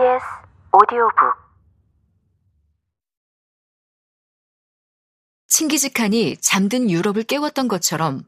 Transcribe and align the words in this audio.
KBS 0.00 0.24
오디오북 0.72 1.36
칭기즈칸이 5.46 6.38
잠든 6.38 6.90
유럽을 6.90 7.24
깨웠던 7.24 7.68
것처럼 7.68 8.24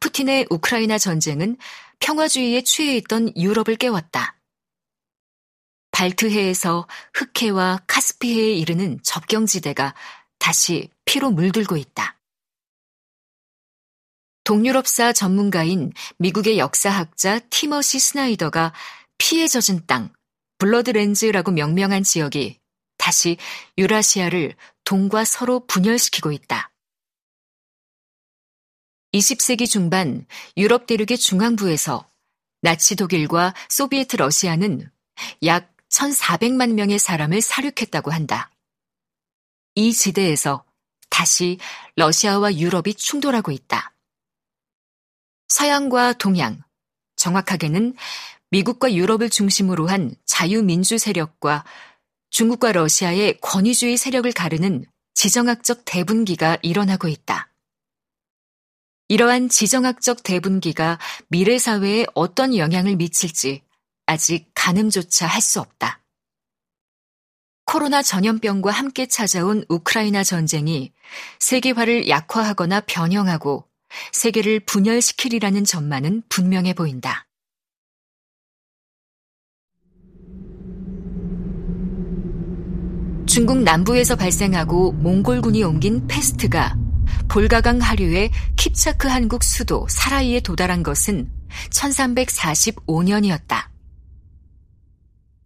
푸틴의 0.00 0.46
우크라이나 0.48 0.96
전쟁은 0.96 1.58
평화주의에 2.00 2.62
취해 2.62 2.96
있던 2.96 3.36
유럽을 3.36 3.76
깨웠다. 3.76 4.40
발트해에서 5.90 6.88
흑해와 7.12 7.80
카스피해에 7.86 8.54
이르는 8.54 8.98
접경지대가 9.02 9.94
다시 10.38 10.88
피로 11.04 11.30
물들고 11.30 11.76
있다. 11.76 12.18
동유럽사 14.44 15.12
전문가인 15.12 15.92
미국의 16.16 16.58
역사학자 16.58 17.38
티머시 17.50 17.98
스나이더가 17.98 18.72
피해 19.18 19.46
젖은 19.46 19.84
땅, 19.86 20.10
블러드렌즈라고 20.62 21.50
명명한 21.50 22.04
지역이 22.04 22.60
다시 22.96 23.36
유라시아를 23.78 24.54
동과 24.84 25.24
서로 25.24 25.66
분열시키고 25.66 26.30
있다. 26.30 26.70
20세기 29.12 29.68
중반 29.68 30.24
유럽 30.56 30.86
대륙의 30.86 31.18
중앙부에서 31.18 32.08
나치 32.60 32.94
독일과 32.94 33.54
소비에트 33.70 34.14
러시아는 34.14 34.88
약 35.44 35.74
1,400만 35.90 36.74
명의 36.74 37.00
사람을 37.00 37.40
사륙했다고 37.40 38.12
한다. 38.12 38.52
이 39.74 39.92
지대에서 39.92 40.64
다시 41.10 41.58
러시아와 41.96 42.54
유럽이 42.54 42.94
충돌하고 42.94 43.50
있다. 43.50 43.92
서양과 45.48 46.12
동양, 46.14 46.62
정확하게는 47.16 47.96
미국과 48.52 48.92
유럽을 48.92 49.30
중심으로 49.30 49.86
한 49.86 50.14
자유민주 50.26 50.98
세력과 50.98 51.64
중국과 52.28 52.72
러시아의 52.72 53.38
권위주의 53.40 53.96
세력을 53.96 54.30
가르는 54.32 54.84
지정학적 55.14 55.86
대분기가 55.86 56.58
일어나고 56.60 57.08
있다. 57.08 57.50
이러한 59.08 59.48
지정학적 59.48 60.22
대분기가 60.22 60.98
미래 61.28 61.58
사회에 61.58 62.04
어떤 62.14 62.54
영향을 62.54 62.96
미칠지 62.96 63.62
아직 64.04 64.50
가늠조차 64.54 65.26
할 65.26 65.40
수 65.40 65.58
없다. 65.60 66.00
코로나 67.64 68.02
전염병과 68.02 68.70
함께 68.70 69.06
찾아온 69.06 69.64
우크라이나 69.70 70.24
전쟁이 70.24 70.92
세계화를 71.38 72.10
약화하거나 72.10 72.82
변형하고 72.82 73.66
세계를 74.12 74.60
분열시키리라는 74.60 75.64
전망은 75.64 76.24
분명해 76.28 76.74
보인다. 76.74 77.26
중국 83.32 83.62
남부에서 83.62 84.14
발생하고 84.14 84.92
몽골군이 84.92 85.64
옮긴 85.64 86.06
페스트가 86.06 86.76
볼가강 87.30 87.78
하류의 87.78 88.30
킵차크 88.56 89.08
한국 89.08 89.42
수도 89.42 89.86
사라이에 89.88 90.40
도달한 90.40 90.82
것은 90.82 91.32
1345년이었다. 91.70 93.70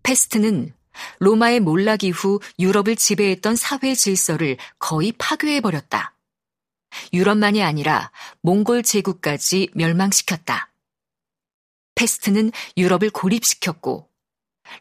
페스트는 0.02 0.74
로마의 1.20 1.60
몰락 1.60 2.02
이후 2.02 2.40
유럽을 2.58 2.96
지배했던 2.96 3.54
사회 3.54 3.94
질서를 3.94 4.56
거의 4.80 5.12
파괴해버렸다. 5.12 6.16
유럽만이 7.12 7.62
아니라 7.62 8.10
몽골 8.40 8.82
제국까지 8.82 9.68
멸망시켰다. 9.74 10.72
페스트는 11.94 12.50
유럽을 12.76 13.10
고립시켰고 13.10 14.10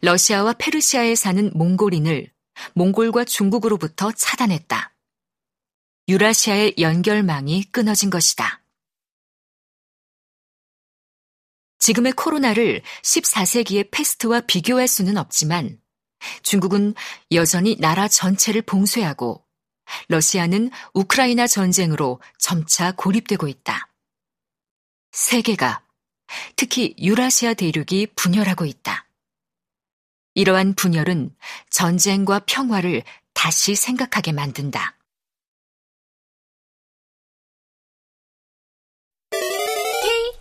러시아와 0.02 0.54
페르시아에 0.54 1.14
사는 1.14 1.52
몽골인을 1.54 2.34
몽골과 2.74 3.24
중국으로부터 3.24 4.12
차단했다. 4.12 4.94
유라시아의 6.08 6.74
연결망이 6.78 7.64
끊어진 7.72 8.10
것이다. 8.10 8.62
지금의 11.78 12.12
코로나를 12.12 12.82
14세기의 13.02 13.90
패스트와 13.90 14.40
비교할 14.40 14.88
수는 14.88 15.16
없지만 15.16 15.80
중국은 16.42 16.94
여전히 17.32 17.76
나라 17.78 18.08
전체를 18.08 18.62
봉쇄하고 18.62 19.44
러시아는 20.08 20.70
우크라이나 20.94 21.46
전쟁으로 21.46 22.20
점차 22.38 22.92
고립되고 22.92 23.46
있다. 23.46 23.88
세계가, 25.12 25.84
특히 26.56 26.94
유라시아 26.98 27.54
대륙이 27.54 28.08
분열하고 28.16 28.64
있다. 28.64 29.05
이러한 30.36 30.74
분열은 30.74 31.34
전쟁과 31.70 32.40
평화를 32.40 33.02
다시 33.32 33.74
생각하게 33.74 34.32
만든다. 34.32 34.98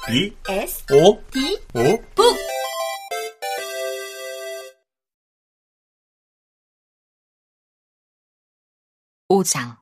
B 0.05 0.35
S 0.49 0.85
O 0.91 1.23
D 1.31 1.57
O 1.73 1.97
북 2.13 2.37
5장. 9.29 9.79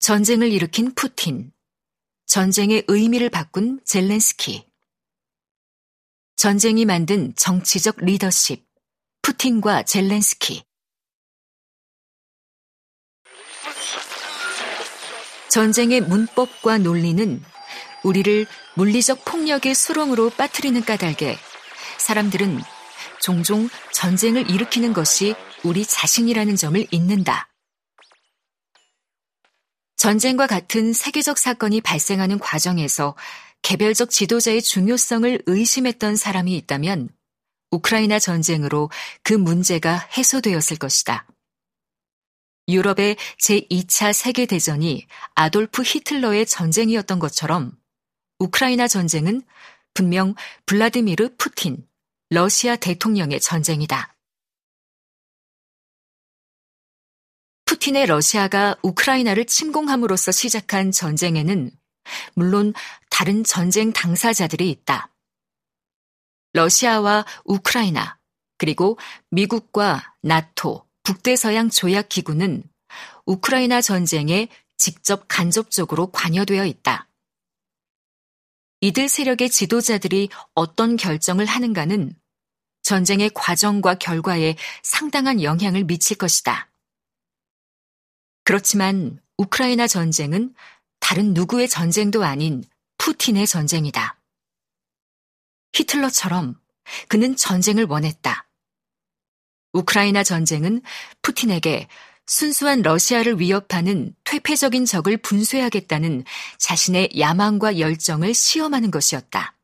전쟁을 0.00 0.50
일으킨 0.50 0.92
푸틴. 0.94 1.52
전쟁의 2.26 2.84
의미를 2.88 3.30
바꾼 3.30 3.80
젤렌스키 3.84 4.71
전쟁이 6.36 6.84
만든 6.84 7.34
정치적 7.36 7.96
리더십, 7.98 8.64
푸틴과 9.22 9.84
젤렌스키. 9.84 10.64
전쟁의 15.50 16.00
문법과 16.00 16.78
논리는 16.78 17.42
우리를 18.02 18.46
물리적 18.74 19.24
폭력의 19.24 19.74
수렁으로 19.74 20.30
빠뜨리는 20.30 20.82
까닭에 20.82 21.36
사람들은 21.98 22.60
종종 23.20 23.68
전쟁을 23.92 24.50
일으키는 24.50 24.94
것이 24.94 25.34
우리 25.62 25.86
자신이라는 25.86 26.56
점을 26.56 26.84
잊는다. 26.90 27.51
전쟁과 30.02 30.48
같은 30.48 30.92
세계적 30.92 31.38
사건이 31.38 31.80
발생하는 31.80 32.40
과정에서 32.40 33.14
개별적 33.62 34.10
지도자의 34.10 34.60
중요성을 34.60 35.44
의심했던 35.46 36.16
사람이 36.16 36.56
있다면 36.56 37.08
우크라이나 37.70 38.18
전쟁으로 38.18 38.90
그 39.22 39.32
문제가 39.32 39.96
해소되었을 40.18 40.78
것이다. 40.78 41.28
유럽의 42.66 43.16
제2차 43.40 44.12
세계대전이 44.12 45.06
아돌프 45.36 45.82
히틀러의 45.82 46.46
전쟁이었던 46.46 47.20
것처럼 47.20 47.70
우크라이나 48.40 48.88
전쟁은 48.88 49.42
분명 49.94 50.34
블라디미르 50.66 51.36
푸틴, 51.38 51.86
러시아 52.28 52.74
대통령의 52.74 53.38
전쟁이다. 53.38 54.16
푸틴의 57.72 58.04
러시아가 58.04 58.76
우크라이나를 58.82 59.46
침공함으로써 59.46 60.30
시작한 60.30 60.92
전쟁에는 60.92 61.70
물론 62.34 62.74
다른 63.08 63.44
전쟁 63.44 63.94
당사자들이 63.94 64.68
있다. 64.68 65.10
러시아와 66.52 67.24
우크라이나, 67.46 68.18
그리고 68.58 68.98
미국과 69.30 70.16
나토, 70.20 70.86
북대서양 71.02 71.70
조약기구는 71.70 72.62
우크라이나 73.24 73.80
전쟁에 73.80 74.48
직접 74.76 75.24
간접적으로 75.26 76.10
관여되어 76.10 76.66
있다. 76.66 77.08
이들 78.82 79.08
세력의 79.08 79.48
지도자들이 79.48 80.28
어떤 80.54 80.96
결정을 80.96 81.46
하는가는 81.46 82.14
전쟁의 82.82 83.30
과정과 83.32 83.94
결과에 83.94 84.56
상당한 84.82 85.42
영향을 85.42 85.84
미칠 85.84 86.18
것이다. 86.18 86.68
그렇지만 88.44 89.20
우크라이나 89.36 89.86
전쟁은 89.86 90.54
다른 91.00 91.34
누구의 91.34 91.68
전쟁도 91.68 92.24
아닌 92.24 92.64
푸틴의 92.98 93.46
전쟁이다. 93.46 94.18
히틀러처럼 95.72 96.60
그는 97.08 97.36
전쟁을 97.36 97.84
원했다. 97.84 98.48
우크라이나 99.72 100.22
전쟁은 100.22 100.82
푸틴에게 101.22 101.88
순수한 102.26 102.82
러시아를 102.82 103.40
위협하는 103.40 104.14
퇴폐적인 104.24 104.84
적을 104.84 105.16
분쇄하겠다는 105.16 106.24
자신의 106.58 107.10
야망과 107.18 107.78
열정을 107.78 108.34
시험하는 108.34 108.90
것이었다. 108.90 109.56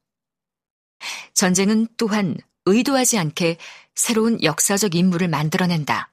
전쟁은 1.34 1.86
또한 1.96 2.36
의도하지 2.66 3.18
않게 3.18 3.58
새로운 3.94 4.42
역사적 4.42 4.94
인물을 4.94 5.28
만들어낸다. 5.28 6.10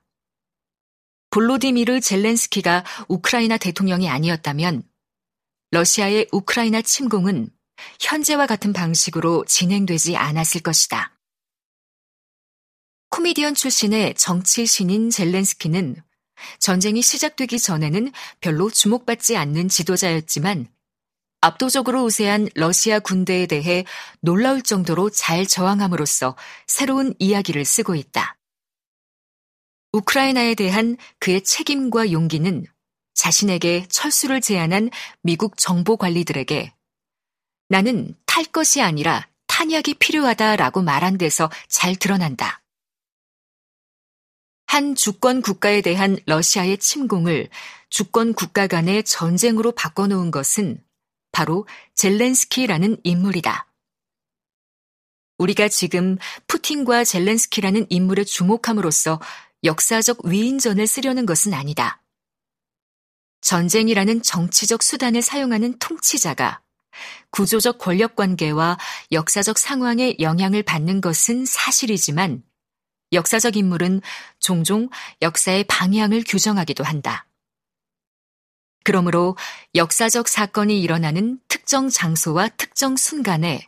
볼로디미르 1.35 1.99
젤렌스키가 1.99 2.85
우크라이나 3.09 3.57
대통령이 3.57 4.09
아니었다면 4.09 4.83
러시아의 5.71 6.29
우크라이나 6.31 6.81
침공은 6.81 7.49
현재와 7.99 8.47
같은 8.47 8.71
방식으로 8.71 9.43
진행되지 9.43 10.15
않았을 10.15 10.61
것이다. 10.61 11.11
코미디언 13.09 13.53
출신의 13.55 14.15
정치 14.15 14.65
신인 14.65 15.09
젤렌스키는 15.09 15.97
전쟁이 16.59 17.01
시작되기 17.01 17.59
전에는 17.59 18.13
별로 18.39 18.69
주목받지 18.69 19.35
않는 19.35 19.67
지도자였지만 19.67 20.69
압도적으로 21.41 22.05
우세한 22.05 22.47
러시아 22.55 22.99
군대에 22.99 23.45
대해 23.45 23.83
놀라울 24.21 24.61
정도로 24.61 25.09
잘 25.09 25.45
저항함으로써 25.45 26.37
새로운 26.65 27.13
이야기를 27.19 27.65
쓰고 27.65 27.95
있다. 27.95 28.37
우크라이나에 29.95 30.55
대한 30.55 30.97
그의 31.19 31.41
책임과 31.41 32.11
용기는 32.11 32.65
자신에게 33.13 33.85
철수를 33.87 34.41
제안한 34.41 34.89
미국 35.21 35.57
정보 35.57 35.95
관리들에게 35.95 36.73
나는 37.69 38.13
탈 38.25 38.43
것이 38.43 38.81
아니라 38.81 39.25
탄약이 39.47 39.93
필요하다라고 39.95 40.81
말한 40.81 41.17
데서 41.17 41.49
잘 41.69 41.95
드러난다. 41.95 42.61
한 44.67 44.95
주권 44.95 45.41
국가에 45.41 45.79
대한 45.79 46.17
러시아의 46.25 46.79
침공을 46.79 47.49
주권 47.89 48.33
국가 48.33 48.67
간의 48.67 49.03
전쟁으로 49.05 49.71
바꿔놓은 49.71 50.31
것은 50.31 50.83
바로 51.31 51.65
젤렌스키라는 51.93 52.97
인물이다. 53.03 53.67
우리가 55.37 55.67
지금 55.67 56.17
푸틴과 56.47 57.03
젤렌스키라는 57.03 57.87
인물에 57.89 58.23
주목함으로써 58.23 59.19
역사적 59.65 60.25
위인전을 60.25 60.85
쓰려는 60.85 61.25
것은 61.25 61.53
아니다. 61.53 62.01
전쟁이라는 63.41 64.21
정치적 64.21 64.83
수단을 64.83 65.21
사용하는 65.21 65.77
통치자가 65.79 66.61
구조적 67.31 67.79
권력 67.79 68.15
관계와 68.15 68.77
역사적 69.11 69.57
상황에 69.57 70.15
영향을 70.19 70.63
받는 70.63 71.01
것은 71.01 71.45
사실이지만 71.45 72.43
역사적 73.11 73.57
인물은 73.57 74.01
종종 74.39 74.89
역사의 75.21 75.65
방향을 75.65 76.23
규정하기도 76.27 76.83
한다. 76.83 77.27
그러므로 78.83 79.35
역사적 79.73 80.27
사건이 80.27 80.79
일어나는 80.79 81.39
특정 81.47 81.89
장소와 81.89 82.49
특정 82.49 82.95
순간에 82.95 83.67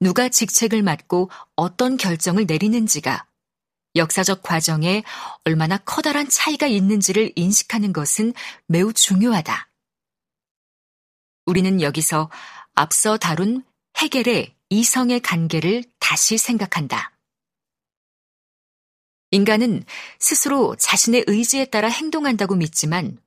누가 0.00 0.28
직책을 0.28 0.82
맡고 0.82 1.30
어떤 1.56 1.96
결정을 1.96 2.44
내리는지가 2.46 3.26
역사적 3.96 4.42
과정에 4.42 5.02
얼마나 5.44 5.76
커다란 5.78 6.28
차이가 6.28 6.66
있는지를 6.66 7.32
인식하는 7.36 7.92
것은 7.92 8.32
매우 8.66 8.92
중요하다. 8.92 9.68
우리는 11.46 11.80
여기서 11.80 12.30
앞서 12.74 13.16
다룬 13.16 13.64
해겔의 13.96 14.54
이성의 14.68 15.20
관계를 15.20 15.84
다시 15.98 16.38
생각한다. 16.38 17.12
인간은 19.32 19.84
스스로 20.18 20.76
자신의 20.76 21.24
의지에 21.26 21.66
따라 21.66 21.88
행동한다고 21.88 22.56
믿지만 22.56 23.18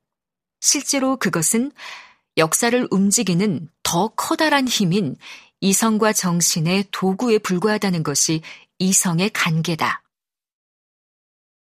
실제로 0.60 1.16
그것은 1.16 1.72
역사를 2.36 2.88
움직이는 2.90 3.68
더 3.82 4.08
커다란 4.08 4.66
힘인 4.66 5.16
이성과 5.60 6.12
정신의 6.12 6.86
도구에 6.90 7.38
불과하다는 7.38 8.02
것이 8.02 8.42
이성의 8.78 9.30
관계다. 9.30 10.03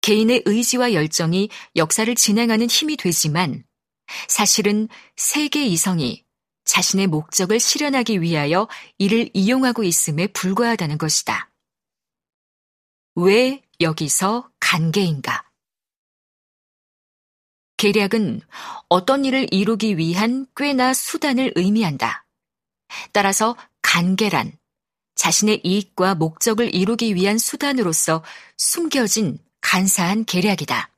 개인의 0.00 0.42
의지와 0.46 0.92
열정이 0.92 1.50
역사를 1.76 2.12
진행하는 2.14 2.68
힘이 2.68 2.96
되지만 2.96 3.64
사실은 4.28 4.88
세계 5.16 5.64
이성이 5.64 6.24
자신의 6.64 7.08
목적을 7.08 7.58
실현하기 7.58 8.20
위하여 8.20 8.68
이를 8.98 9.28
이용하고 9.34 9.82
있음에 9.82 10.28
불과하다는 10.28 10.98
것이다. 10.98 11.50
왜 13.16 13.62
여기서 13.80 14.50
간계인가? 14.60 15.50
계략은 17.76 18.42
어떤 18.88 19.24
일을 19.24 19.46
이루기 19.50 19.96
위한 19.96 20.46
꾀나 20.54 20.92
수단을 20.92 21.52
의미한다. 21.56 22.26
따라서 23.12 23.56
간계란 23.82 24.52
자신의 25.14 25.62
이익과 25.64 26.14
목적을 26.14 26.74
이루기 26.74 27.14
위한 27.14 27.38
수단으로서 27.38 28.22
숨겨진 28.56 29.38
간사한 29.70 30.24
계략이다. 30.24 30.90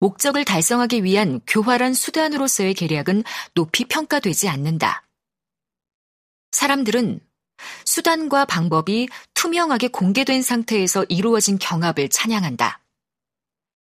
목적을 0.00 0.44
달성하기 0.44 1.02
위한 1.02 1.40
교활한 1.46 1.94
수단으로서의 1.94 2.74
계략은 2.74 3.24
높이 3.54 3.86
평가되지 3.86 4.50
않는다. 4.50 5.02
사람들은 6.52 7.20
수단과 7.86 8.44
방법이 8.44 9.08
투명하게 9.32 9.88
공개된 9.88 10.42
상태에서 10.42 11.04
이루어진 11.04 11.58
경합을 11.58 12.10
찬양한다. 12.10 12.82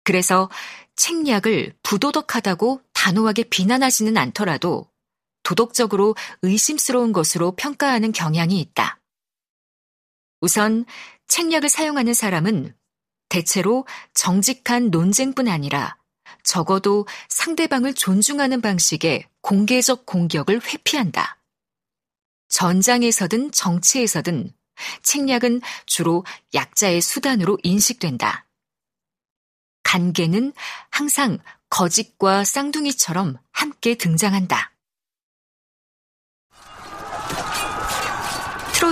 그래서 0.03 0.49
책략을 0.95 1.77
부도덕하다고 1.83 2.81
단호하게 2.93 3.43
비난하지는 3.43 4.17
않더라도 4.17 4.89
도덕적으로 5.43 6.15
의심스러운 6.41 7.13
것으로 7.13 7.51
평가하는 7.51 8.13
경향이 8.13 8.59
있다. 8.59 8.99
우선 10.39 10.85
책략을 11.27 11.69
사용하는 11.69 12.15
사람은 12.15 12.80
대체로 13.31 13.87
정직한 14.13 14.89
논쟁뿐 14.89 15.47
아니라 15.47 15.97
적어도 16.43 17.07
상대방을 17.29 17.93
존중하는 17.93 18.59
방식의 18.59 19.25
공개적 19.39 20.05
공격을 20.05 20.61
회피한다. 20.61 21.37
전장에서든 22.49 23.53
정치에서든 23.53 24.53
책략은 25.01 25.61
주로 25.85 26.25
약자의 26.53 26.99
수단으로 26.99 27.57
인식된다. 27.63 28.45
간계는 29.83 30.51
항상 30.89 31.39
거짓과 31.69 32.43
쌍둥이처럼 32.43 33.37
함께 33.53 33.95
등장한다. 33.95 34.70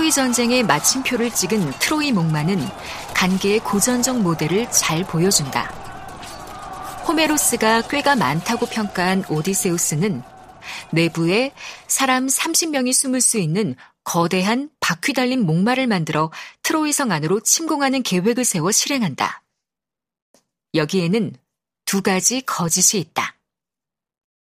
트로이 0.00 0.12
전쟁의 0.12 0.62
마침표를 0.62 1.30
찍은 1.30 1.72
트로이 1.78 2.10
목마는 2.12 2.58
간계의 3.14 3.58
고전적 3.58 4.22
모델을 4.22 4.70
잘 4.70 5.04
보여준다. 5.04 5.64
호메로스가 7.06 7.82
꽤가 7.82 8.16
많다고 8.16 8.64
평가한 8.64 9.24
오디세우스는 9.28 10.22
내부에 10.92 11.52
사람 11.86 12.28
30명이 12.28 12.94
숨을 12.94 13.20
수 13.20 13.36
있는 13.36 13.76
거대한 14.02 14.70
바퀴 14.80 15.12
달린 15.12 15.44
목마를 15.44 15.86
만들어 15.86 16.32
트로이성 16.62 17.12
안으로 17.12 17.40
침공하는 17.40 18.02
계획을 18.02 18.46
세워 18.46 18.72
실행한다. 18.72 19.42
여기에는 20.72 21.36
두 21.84 22.00
가지 22.00 22.40
거짓이 22.40 23.02
있다. 23.02 23.36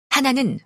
하나는 0.10 0.62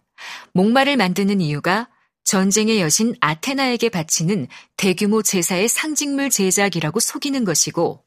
목마를 0.53 0.97
만드는 0.97 1.41
이유가 1.41 1.89
전쟁의 2.27 2.81
여신 2.81 3.15
아테나에게 3.21 3.87
바치는 3.87 4.49
대규모 4.75 5.23
제사의 5.23 5.69
상징물 5.69 6.29
제작이라고 6.29 6.99
속이는 6.99 7.45
것이고, 7.45 8.05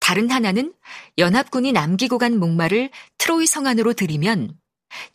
다른 0.00 0.30
하나는 0.30 0.74
연합군이 1.18 1.72
남기고 1.72 2.16
간 2.16 2.38
목마를 2.38 2.88
트로이 3.18 3.46
성 3.46 3.66
안으로 3.66 3.92
들이면 3.92 4.58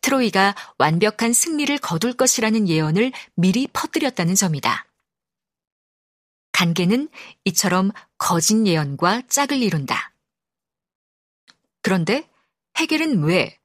트로이가 0.02 0.56
완벽한 0.78 1.34
승리를 1.34 1.76
거둘 1.80 2.14
것이라는 2.14 2.70
예언을 2.70 3.12
미리 3.34 3.68
퍼뜨렸다는 3.74 4.36
점이다. 4.36 4.86
간계는 6.52 7.10
이처럼 7.46 7.90
거짓 8.20 8.68
예언과 8.68 9.24
짝을 9.30 9.64
이룬다. 9.64 10.14
그런데 11.82 12.30
해겔은 12.78 13.24
왜 13.24 13.58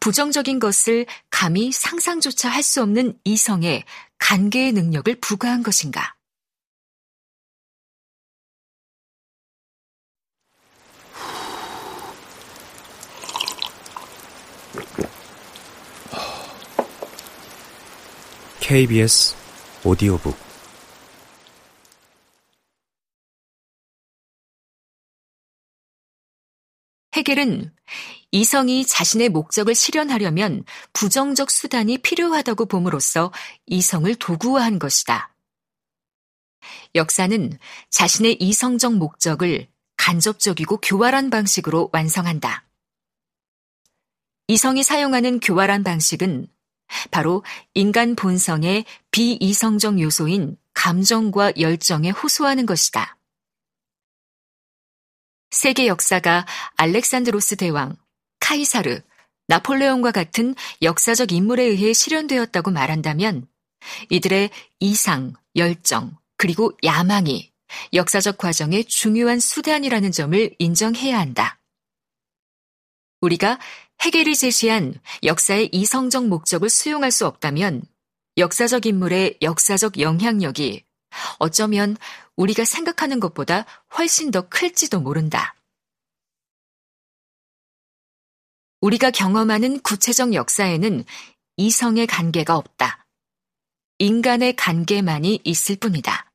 부정적인 0.00 0.58
것을 0.58 1.06
감히 1.30 1.72
상상조차 1.72 2.48
할 2.48 2.62
수 2.62 2.82
없는 2.82 3.18
이성에 3.24 3.84
간계의 4.18 4.72
능력을 4.72 5.20
부과한 5.20 5.62
것인가? 5.62 6.16
KBS 18.60 19.36
오디오북 19.84 20.36
해겔은 27.14 27.72
이성이 28.36 28.84
자신의 28.84 29.30
목적을 29.30 29.74
실현하려면 29.74 30.62
부정적 30.92 31.50
수단이 31.50 31.96
필요하다고 31.96 32.66
봄으로써 32.66 33.32
이성을 33.64 34.14
도구화한 34.16 34.78
것이다. 34.78 35.34
역사는 36.94 37.58
자신의 37.88 38.36
이성적 38.38 38.96
목적을 38.96 39.68
간접적이고 39.96 40.82
교활한 40.82 41.30
방식으로 41.30 41.88
완성한다. 41.94 42.66
이성이 44.48 44.82
사용하는 44.82 45.40
교활한 45.40 45.82
방식은 45.82 46.46
바로 47.10 47.42
인간 47.72 48.14
본성의 48.16 48.84
비이성적 49.12 49.98
요소인 49.98 50.58
감정과 50.74 51.54
열정에 51.58 52.10
호소하는 52.10 52.66
것이다. 52.66 53.16
세계 55.50 55.86
역사가 55.86 56.44
알렉산드로스 56.76 57.56
대왕, 57.56 57.96
카이사르, 58.40 59.00
나폴레옹과 59.48 60.12
같은 60.12 60.54
역사적 60.82 61.32
인물에 61.32 61.64
의해 61.64 61.92
실현되었다고 61.92 62.70
말한다면 62.70 63.46
이들의 64.10 64.50
이상, 64.80 65.34
열정, 65.54 66.16
그리고 66.36 66.72
야망이 66.84 67.52
역사적 67.92 68.38
과정의 68.38 68.84
중요한 68.84 69.40
수단이라는 69.40 70.12
점을 70.12 70.54
인정해야 70.58 71.18
한다. 71.18 71.58
우리가 73.20 73.58
해겔이 74.00 74.36
제시한 74.36 75.00
역사의 75.24 75.70
이성적 75.72 76.26
목적을 76.26 76.68
수용할 76.68 77.10
수 77.10 77.26
없다면 77.26 77.82
역사적 78.36 78.86
인물의 78.86 79.38
역사적 79.40 79.98
영향력이 79.98 80.84
어쩌면 81.38 81.96
우리가 82.36 82.64
생각하는 82.64 83.20
것보다 83.20 83.64
훨씬 83.96 84.30
더 84.30 84.48
클지도 84.48 85.00
모른다. 85.00 85.55
우리가 88.80 89.10
경험하는 89.10 89.80
구체적 89.80 90.34
역사에는 90.34 91.04
이성의 91.56 92.06
관계가 92.06 92.56
없다. 92.56 93.06
인간의 93.98 94.56
관계만이 94.56 95.40
있을 95.44 95.76
뿐이다. 95.76 96.30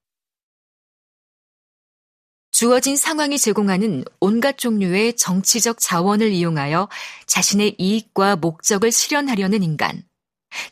주어진 2.51 2.97
상황이 2.97 3.39
제공하는 3.39 4.03
온갖 4.19 4.57
종류의 4.57 5.15
정치적 5.15 5.77
자원을 5.79 6.31
이용하여 6.31 6.89
자신의 7.25 7.75
이익과 7.77 8.35
목적을 8.35 8.91
실현하려는 8.91 9.63
인간, 9.63 10.03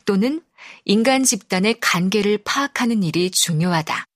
또는 0.04 0.42
인간 0.84 1.24
집단의 1.24 1.80
관계를 1.80 2.38
파악하는 2.44 3.02
일이 3.02 3.30
중요하다. 3.30 4.09